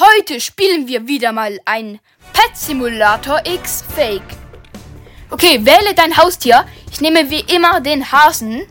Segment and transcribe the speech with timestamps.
[0.00, 2.00] Heute spielen wir wieder mal ein
[2.32, 4.26] Pet Simulator X Fake.
[5.30, 6.66] Okay, wähle dein Haustier.
[6.90, 8.66] Ich nehme wie immer den Hasen.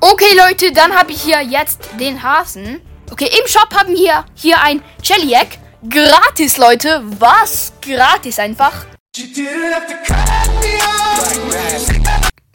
[0.00, 2.80] Okay, Leute, dann habe ich hier jetzt den Hasen.
[3.10, 5.58] Okay, im Shop haben wir hier ein Jelly Egg.
[5.86, 7.02] Gratis, Leute.
[7.18, 7.74] Was?
[7.82, 8.86] Gratis einfach.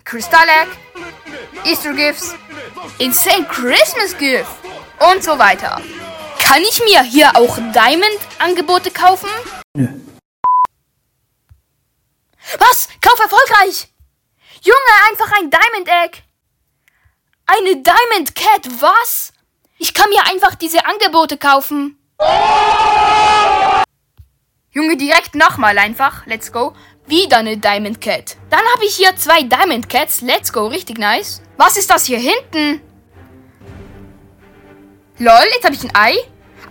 [0.04, 0.72] Crystal Egg.
[1.66, 2.34] Easter Gifts.
[2.98, 4.50] Insane Christmas Gift.
[5.12, 5.80] Und so weiter.
[6.46, 9.30] Kann ich mir hier auch Diamond-Angebote kaufen?
[9.73, 9.88] Nö.
[12.60, 12.87] Was?
[13.01, 13.87] Kauf erfolgreich!
[14.61, 16.21] Junge, einfach ein Diamond Egg!
[17.47, 19.34] Eine Diamond Cat, was?
[19.79, 21.97] Ich kann mir einfach diese Angebote kaufen.
[24.70, 26.28] Junge, direkt nochmal einfach.
[26.28, 26.75] Let's go.
[27.07, 28.37] Wieder eine Diamond Cat.
[28.51, 30.21] Dann habe ich hier zwei Diamond Cats.
[30.21, 30.68] Let's go.
[30.68, 31.42] Richtig nice.
[31.57, 32.81] Was ist das hier hinten?
[35.17, 36.17] Lol, jetzt habe ich ein Ei.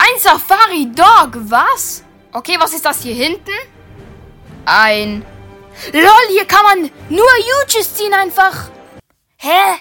[0.07, 2.05] Ein Safari Dog, was?
[2.33, 3.53] Okay, was ist das hier hinten?
[4.67, 5.25] Ein...
[5.93, 8.69] LOL, hier kann man nur Huges ziehen einfach.
[9.39, 9.81] Hä?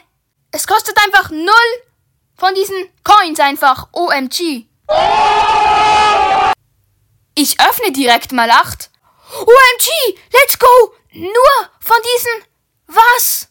[0.52, 1.70] Es kostet einfach null
[2.38, 3.90] von diesen Coins einfach.
[3.92, 4.66] OMG.
[7.36, 8.92] Ich öffne direkt mal acht.
[9.42, 10.94] OMG, let's go.
[11.12, 12.48] Nur von diesen...
[12.88, 13.50] Was?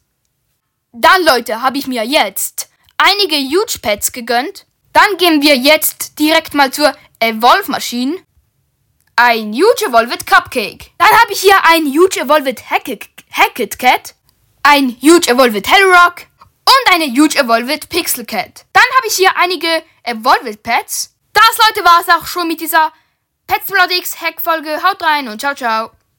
[0.93, 4.67] Dann, Leute, habe ich mir jetzt einige Huge Pets gegönnt.
[4.93, 8.19] Dann gehen wir jetzt direkt mal zur Evolve-Maschine.
[9.17, 10.91] Ein Huge Evolved Cupcake.
[10.99, 14.15] Dann habe ich hier ein Huge Evolved Hackett, Cat.
[14.63, 16.27] Ein Huge Evolved Hellrock.
[16.65, 18.65] Und eine Huge Evolved Pixel Cat.
[18.73, 21.15] Dann habe ich hier einige Evolved Pets.
[21.33, 22.93] Das, Leute, war es auch schon mit dieser
[23.47, 24.83] Pets X Hack Folge.
[24.83, 25.93] Haut rein und ciao, ciao.